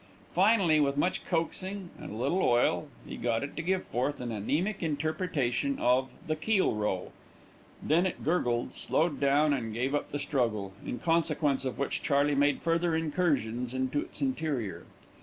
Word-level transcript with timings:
Finally, 0.33 0.79
with 0.79 0.97
much 0.97 1.23
coaxing 1.25 1.91
and 1.99 2.11
a 2.11 2.15
little 2.15 2.41
oil, 2.41 2.87
he 3.05 3.15
got 3.15 3.43
it 3.43 3.55
to 3.55 3.61
give 3.61 3.85
forth 3.85 4.19
an 4.19 4.29
anæmic 4.29 4.79
interpretation 4.81 5.77
of 5.77 6.09
"The 6.25 6.35
Keel 6.35 6.73
Row." 6.73 7.11
Then 7.83 8.07
it 8.07 8.23
gurgled, 8.23 8.73
slowed 8.73 9.19
down 9.19 9.53
and 9.53 9.75
gave 9.75 9.93
up 9.93 10.09
the 10.09 10.17
struggle, 10.17 10.73
in 10.83 10.97
consequence 10.97 11.65
of 11.65 11.77
which 11.77 12.01
Charley 12.01 12.33
made 12.33 12.63
further 12.63 12.95
incursions 12.95 13.75
into 13.75 13.99
its 14.01 14.23
interior. 14.23 14.85